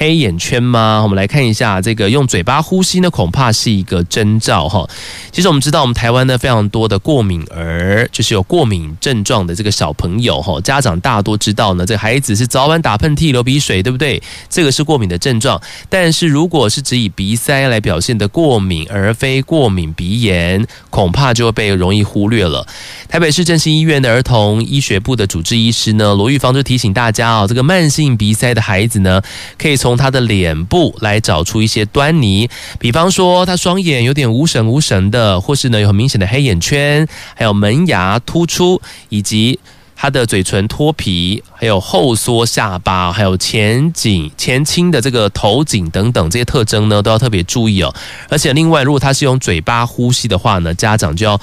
[0.00, 1.00] 黑眼圈吗？
[1.02, 4.88] 我们来看一下这个用嘴巴呼吸呢，恐怕是一个征兆哈。
[5.32, 10.60] 其实我们知道，我们台湾呢非常多的过敏儿，就是有过敏症状的这个小朋友哈。
[10.60, 14.22] 家长大多知道呢，这孩子是早晚打喷嚏、流鼻水，对不对？
[14.48, 15.60] 这个是过敏的症状。
[15.88, 22.64] 但是如果是只以鼻塞来表现的过敏，而非过敏鼻炎，恐怕就会被容易忽略了。
[23.08, 29.20] 台北市振兴医院的儿童医学部的主治医师呢，罗玉芳就提醒大家哦，这个慢性鼻塞的孩子呢，
[29.58, 39.58] 可以从从他的脸部来找出一些端倪，比方说他双眼有点无神无神的，或是呢有很明显的黑眼圈，还有门牙突出，以及
[39.96, 47.94] 他的嘴唇脱皮，还有后缩下巴，还有前颈前倾的这个头颈等等这些特征呢，都要特别注意哦。
[48.28, 51.40] 而且另外，如果他是用嘴巴呼吸的话呢，家长就要。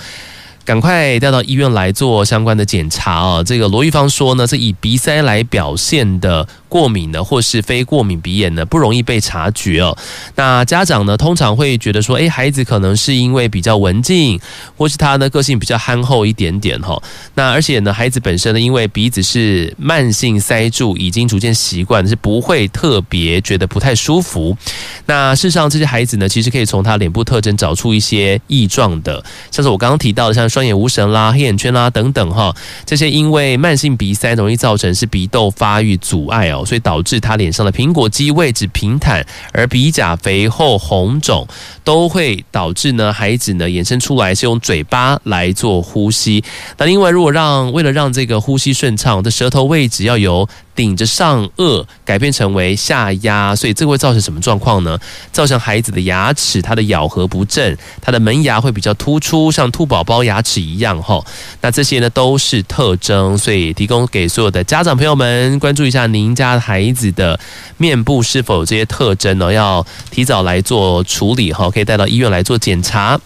[0.65, 3.43] 赶快带到医院来做相关的检查啊！
[3.43, 9.95] 这个罗玉芳说呢，是以鼻塞来表现的过敏呢，或是非过敏鼻炎呢，不容易被察觉哦。
[10.33, 14.39] 那家长呢，通常会觉得说，诶，孩子可能是因为比较文静，
[14.75, 16.99] 或是他的个性比较憨厚一点点哈。
[17.35, 24.57] 那而且呢，孩子本身呢，因为鼻子是慢性塞住，已经逐渐习惯，是不会特别觉得不太舒服。
[25.05, 30.49] 那事实上，这些孩子呢，其实可以从他脸部特征找出一些异状的，像是我刚刚提到的，像。
[30.55, 41.45] 双眼无神啦、黑眼圈啦等等哈，这些因为慢性鼻塞容易造成是鼻窦发育阻碍哦，所以导致他脸上的苹果肌位置平坦，而鼻甲肥厚红肿，
[41.83, 46.41] 都会导致呢孩子呢衍生出来是用嘴巴来做呼吸。
[46.77, 54.99] 那另外，如果让为了让这个呼吸顺畅，这舌头位置要由顶着上颚改变成为下压，所以这会造成什么状况呢？
[55.31, 61.23] 造成孩子的牙齿它的咬合不正，他的门牙会比较突出，像兔宝宝牙齿一样哈。
[61.61, 67.39] 那这些呢都是特征，所以提供给所有的家长朋友们关注一下，您家孩子的
[67.77, 69.53] 面部是否有这些特征呢？
[69.53, 73.19] 要提早来做处理哈，可以带到医院来做检查。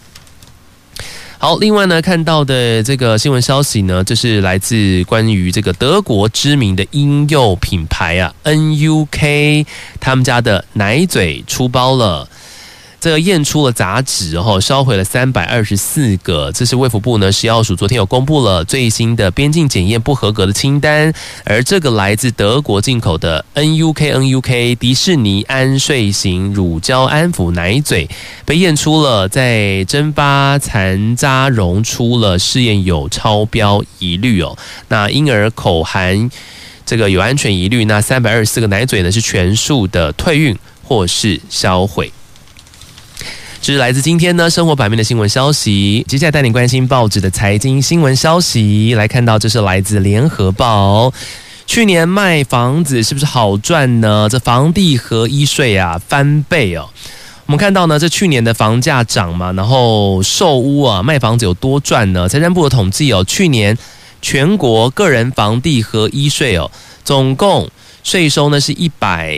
[1.42, 9.64] 好，另外呢，看到的这个新闻消息呢，就是来自关于这个德国知名的婴幼品牌啊，NUK，
[9.98, 12.28] 他们家的奶嘴出包了。
[13.00, 16.52] 这个验出了杂质，然后烧毁了三百二十四个。
[16.52, 21.10] 这是卫福部呢食药署昨天有公布了最新的边境检验不合格的清单，
[21.44, 28.06] 而这个来自德国进口的 NUK NUK 迪士尼安睡型乳胶安抚奶嘴，
[28.44, 34.58] 被验出了在蒸发残渣溶出了试验有超标疑虑哦。
[34.88, 36.30] 那婴儿口含
[36.84, 42.12] 这个有安全疑虑，那三百二十四个奶嘴呢是全数的退运或是销毁。
[43.62, 46.02] 这是来自今天呢生活版面的新闻消息。
[46.08, 48.94] 接下来带你关心报纸的财经新闻消息。
[48.94, 51.12] 来看到这是来自联合报，
[51.66, 54.26] 去年卖房子是不是好赚呢？
[54.30, 56.88] 这房地合一税啊翻倍哦。
[57.44, 62.26] 我们看到呢，这去年的房价涨嘛，然后售屋啊卖房子有多赚呢？
[62.26, 63.76] 财政部的统计哦，去年
[64.22, 66.70] 全国个人房地合一税哦，
[67.04, 67.68] 总共。
[68.02, 69.32] 税收呢是一百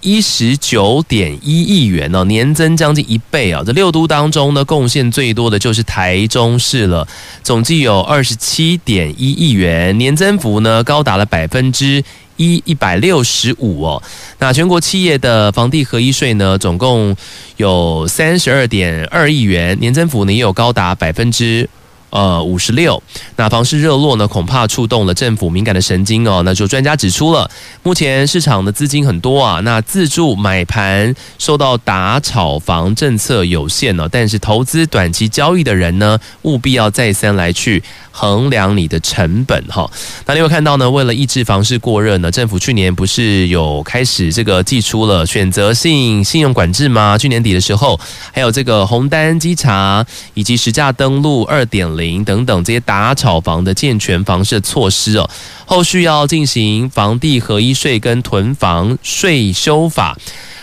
[0.00, 3.62] 一十九点一亿元哦，年增将近一倍啊！
[3.64, 7.06] 这六都当中呢，贡献最多的就是台中市了，
[7.42, 12.02] 总计有二十七点一亿元，年增幅呢高达了百分之
[12.36, 14.02] 一一百六十五哦。
[14.38, 17.16] 那全国企业的房地合一税呢，总共
[17.56, 21.68] 有三十二点二亿元，年增幅呢也有高达百分之
[22.10, 23.02] 呃五十六。
[23.36, 26.42] 那房市热络呢，恐怕触动了政府敏感的神经哦。
[26.44, 27.50] 那就专家指出了，
[27.82, 39.90] 目前市场的资金很多啊，那自住买盘受到打炒房政策有限呢，但是投资短期交易的人呢，务必要再三来去衡量你的成本哈。
[40.26, 47.16] 那你会看到呢，为了抑制房市过热呢，政府去年不是有开始这个祭出了选择性信用管制吗？
[47.16, 47.98] 去年底的时候，
[48.32, 55.28] 还有这个红单稽查以及实价登录二点零等等这些打炒房的健全房市措施哦。
[55.66, 60.16] 后续要进行房地合一税跟囤房税修法。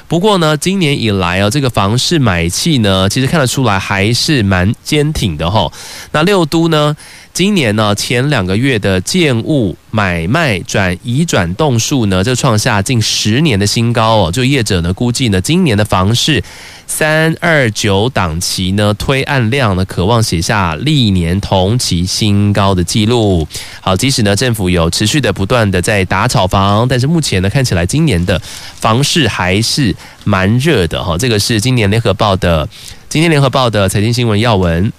[0.09, 5.69] 不过呢，今年以来啊，这个房市买气呢，其实看得出来还是蛮坚挺的哈。
[6.13, 6.95] 那六都呢，
[7.37, 14.31] 今年呢前两个月的建物买卖转移转动数呢，就创下近十年的新高哦。
[14.31, 16.43] 就业者呢估计呢，今年的房市
[16.87, 23.47] 三二九档期呢推案量呢，可望写下历年同期新高的记录。
[23.81, 28.41] 好，即使呢政府有持续的不断的在打炒房，但是目前呢看起来今年的
[28.79, 31.15] 房市还是蛮热的哈。
[31.15, 32.67] 这个是今年联合报的
[33.07, 34.91] 今天联合报的财经新闻要闻。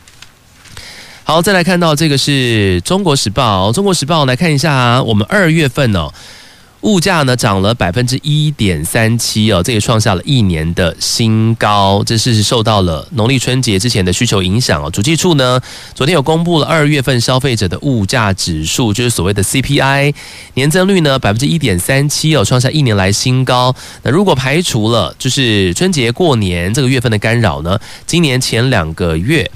[1.30, 6.10] 好，再来看到这个是中国时报，中国时报来看一下，我们二月份哦。
[6.82, 12.02] 物价呢涨了百分之一点三七哦，这也创下了一年的新高。
[12.06, 14.88] 这是受到了农历春节之前的需求影响哦。
[14.90, 15.60] 主计处呢
[15.92, 20.14] 昨天有公布了二月份消费者的物价指数，就是所谓的 CPI
[20.54, 23.74] 年增率呢百分之一点三七哦，创下一年来新高。
[24.02, 29.50] 那如果排除了就是春节过年这个月份的干扰呢，今年前两个月。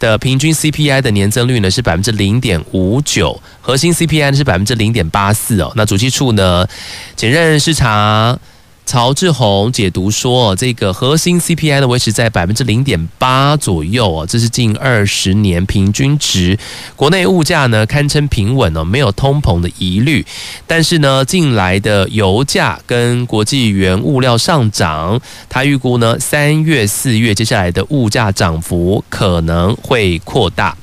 [0.00, 5.70] 的平均 CPI 的年增率呢是百分之零点五九，核心 CPI 呢是百分之零点八四哦。
[5.76, 6.66] 那主计处呢，
[7.14, 8.40] 检任市场。
[8.86, 16.58] 曹志宏解读说，这个核心 CPI 呢维持在百分之零点八左右哦，这是近二十年平均值。
[16.96, 20.26] 国内物价呢堪称平稳哦，没有通膨的疑虑。
[20.66, 30.76] 但是呢，近来的油价跟国际原物料上涨，他预估呢三月、四月接下来的物价涨幅可能会扩大。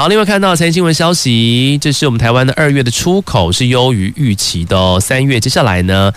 [0.00, 4.98] 好，另外看到财经新闻消息，这是我们台湾的二月的出口是优于预期的哦。
[4.98, 6.10] 三月接下来呢，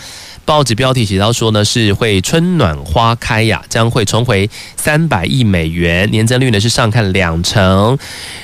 [0.45, 7.97] 报纸标题写到说呢，是会春暖花开呀，将会重回三百亿美元，年增率呢是上看两成。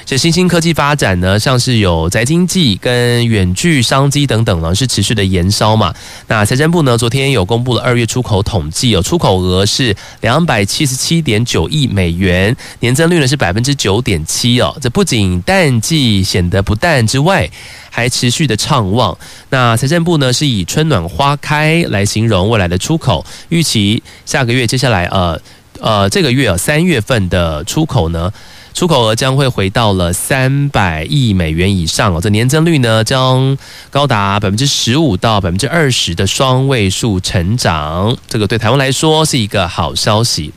[0.06, 5.94] 这新兴科技发展呢，像是有宅经济跟远距商机等等呢，是持续的延烧嘛。
[6.28, 14.76] 那财政部呢，昨天有公布了二月出口统计哦，出口额是两百七十七点九亿美元，年增率呢是百分之九点七哦。
[14.82, 17.50] 这不仅淡季显得不淡之外，
[17.90, 19.18] 还持续的畅旺。
[19.50, 25.40] 那财政部呢是以春暖花开来形容未来的出口，预期下个月接下来呃
[25.80, 28.32] 呃这个月啊三月份的出口呢，
[28.74, 32.20] 出口额将会回到了三百亿美元以上哦。
[32.22, 33.58] 这年增率呢将
[33.90, 40.52] 高达百分之十五到百分之二十的双位数成长，这个对台湾来说是一个好消息。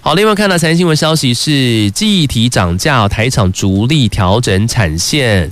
[0.00, 5.50] 好，另外看到财经新闻消息是，记忆体涨价，台厂逐利调整产线。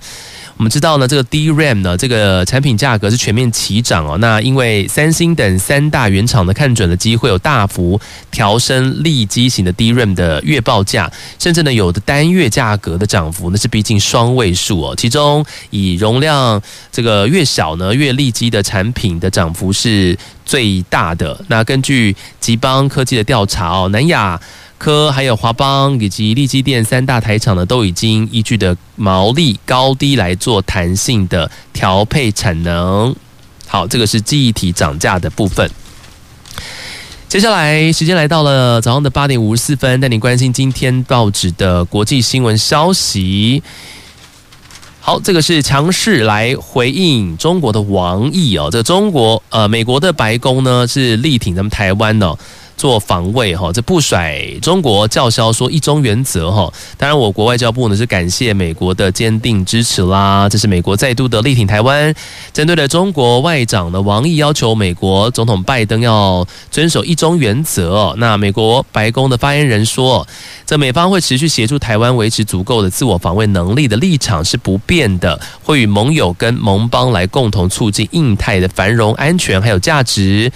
[0.57, 4.17] 我们知道呢，这个 DRAM 呢，这个产品价格是全面齐涨哦。
[4.19, 8.01] 那因为三星等三大原厂呢，看准了机会，有大幅
[8.31, 14.95] 调升利基型的 DRAM 的月报价，甚至呢，有的单月价格的涨幅呢是逼近双位数哦。
[14.97, 21.45] 其中以容量这个越小呢，越利基的产品的涨幅是最大的。
[21.49, 24.41] 那根据集邦科技的调查哦，南亚。
[24.83, 33.15] 科还有华邦以及力积电三大台厂呢，都已经依据的毛利高低来做弹性的调配产能。
[33.69, 35.71] 好，这个是记忆体涨价的部分。
[37.29, 43.63] 接下来时间来到了早上的八点五十四分，带你关心今天报纸的国际新闻消息。
[44.99, 48.69] 好，这个是强势来回应中国的王毅哦。
[48.71, 52.37] 这个中国呃，美国的白宫呢是力挺咱们台湾哦。
[52.83, 56.69] 做防卫哈，这不甩中国叫嚣说一中原则哈。
[56.99, 60.49] 当然，我国外交部呢是感谢美国的坚定支持啦。
[60.49, 62.13] 这是美国再度的力挺台湾，
[62.53, 68.13] 针对了中国外长的王毅要求美国总统拜登要遵守一中原则。
[68.19, 70.27] 那美国白宫的发言人说，
[70.67, 80.51] 这美方会持续协助台湾维持足够的自我防卫能力的立场是不变的，会与盟友跟盟邦来共同促进印太的繁荣、安全还有价值。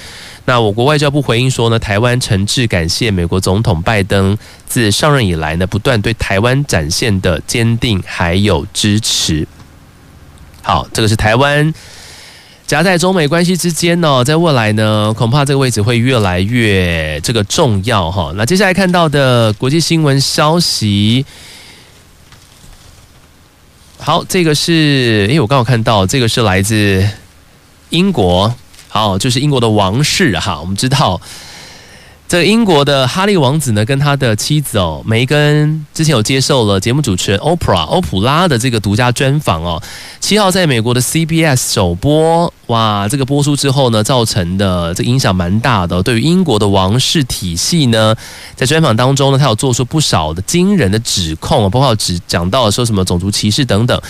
[0.48, 9.46] 那我国外交部回应说呢，台湾诚挚感谢美国总统拜登自上任以来呢，不断对台湾展现的坚定还有支持。
[10.62, 11.74] 好，这个是台湾
[12.66, 18.32] 夹在中美关系之间呢，在未来呢，恐怕这个位置会越来越这个重要哈。
[18.36, 21.26] 那接下来看到的国际新闻消息，
[23.98, 27.08] 好，这个是，诶，我刚好看到这个是来自
[27.90, 28.52] 英国，
[28.96, 30.58] 好，就是英国的王室哈。
[30.58, 31.20] 我们知道。
[32.28, 39.80] 这英国的哈利王子呢，跟他的妻子哦梅根之前有接受了节目主持人 Oprah 欧普拉的这个独家专访哦。
[40.18, 46.02] 七号在美国的 CBS 首播，哇，这个播出之后呢，造成的这影响蛮大的。
[46.02, 48.12] 对于英国的王室体系呢，
[48.56, 54.00] 在专访当中呢，他有做出不少的惊人的指控，包括只讲到了说什么种族歧视等等。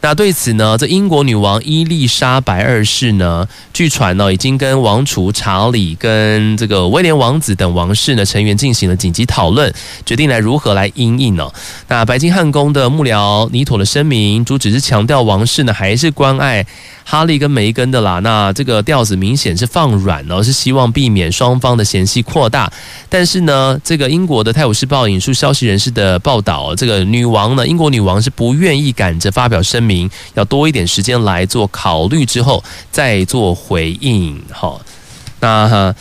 [0.00, 9.70] 那对此呢，这英国女王伊丽莎白二世呢，据传呢，已经跟王储查理跟这个威廉王子等王室呢成员进行了紧急讨论，
[10.06, 11.46] 决定来如何来应应呢？
[11.88, 16.66] 那白金汉宫的幕僚尼妥的声明，主旨是强调王室呢还是关爱
[17.04, 18.18] 哈利跟梅根的啦。
[18.20, 22.72] 那这个调子明显是放软了，是希望避免双方的嫌隙扩大。
[23.10, 30.10] 但是呢，这个英国的《泰晤士报》引述消息人士的报道，这个女王呢，英国女王是不愿意赶着发表声明。
[30.34, 34.40] 要多一点时间来做考虑之后再做回应。
[34.50, 34.80] 好，
[35.40, 35.94] 那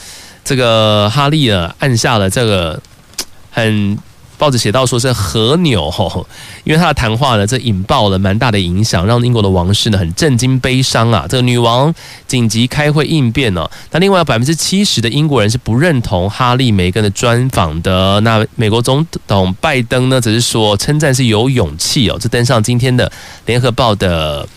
[0.43, 2.81] 这个哈利啊按下了这个
[3.51, 3.97] 很
[4.37, 6.25] 报纸写到说是和钮吼，
[6.63, 11.25] 因为他的谈话呢，这引爆了蛮大的影响，让英国的王室呢很震惊悲伤啊。
[11.27, 11.93] 这个女王
[12.25, 13.69] 紧急开会应变哦。
[13.91, 18.17] 那另外有百分之七十的英国人是不认同哈利梅根的专访的。
[18.21, 22.17] 那美国总统拜登呢，只是说称赞是有勇气哦。
[22.17, 23.11] 这登上今天的
[23.45, 24.47] 联合报的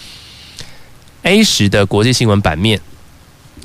[1.22, 2.80] A 十的国际新闻版面。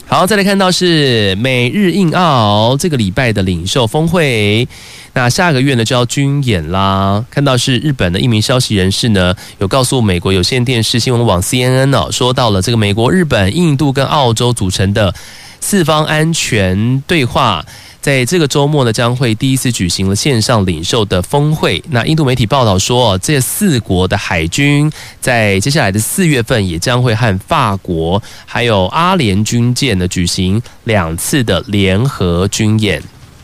[0.09, 4.65] 好，再来看到是美日印澳这个礼拜的领袖峰会，
[5.13, 7.23] 那下个月呢就要军演啦。
[7.29, 15.13] 看到是日本的一名消息人士呢，有告诉美国有线电视新闻网 CNN 哦，说到了这个美国、日本、印度跟澳洲组成的
[15.59, 17.65] 四方安全对话。
[18.01, 21.83] 在这个周末呢，将会第一次举行了线上领袖的峰会。
[21.89, 24.89] 那印度媒体报道说，这四国的海军
[25.19, 33.03] 在接下来的四月份也将会和法国还有阿联军舰呢举行两次的联合军演。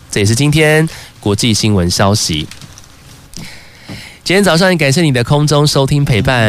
[0.09, 0.87] 这也是今天
[1.19, 2.47] 国际新闻消息。
[4.23, 6.39] 今天早上也感谢你的空中收听陪伴。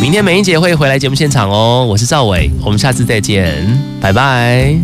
[0.00, 4.74] 明天美英姐会回来节目现场哦，我是赵伟，我们下次再见，拜拜。